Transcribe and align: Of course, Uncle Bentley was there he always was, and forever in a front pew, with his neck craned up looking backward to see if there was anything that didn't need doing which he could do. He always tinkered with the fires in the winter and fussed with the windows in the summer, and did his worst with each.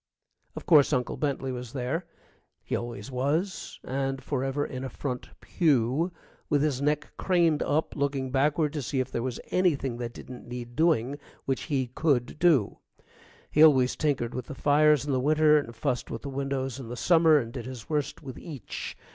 Of 0.55 0.65
course, 0.65 0.91
Uncle 0.93 1.15
Bentley 1.15 1.51
was 1.51 1.73
there 1.73 2.07
he 2.63 2.75
always 2.75 3.11
was, 3.11 3.79
and 3.83 4.19
forever 4.19 4.65
in 4.65 4.83
a 4.83 4.89
front 4.89 5.29
pew, 5.39 6.11
with 6.49 6.63
his 6.63 6.81
neck 6.81 7.11
craned 7.17 7.61
up 7.61 7.95
looking 7.95 8.31
backward 8.31 8.73
to 8.73 8.81
see 8.81 8.99
if 8.99 9.11
there 9.11 9.21
was 9.21 9.39
anything 9.51 9.97
that 9.97 10.13
didn't 10.15 10.47
need 10.47 10.75
doing 10.75 11.19
which 11.45 11.65
he 11.69 11.85
could 11.85 12.39
do. 12.39 12.79
He 13.51 13.61
always 13.63 13.95
tinkered 13.95 14.33
with 14.33 14.47
the 14.47 14.55
fires 14.55 15.05
in 15.05 15.11
the 15.11 15.19
winter 15.19 15.59
and 15.59 15.75
fussed 15.75 16.09
with 16.09 16.23
the 16.23 16.29
windows 16.29 16.79
in 16.79 16.87
the 16.89 16.97
summer, 16.97 17.37
and 17.37 17.53
did 17.53 17.67
his 17.67 17.87
worst 17.87 18.23
with 18.23 18.39
each. 18.39 18.97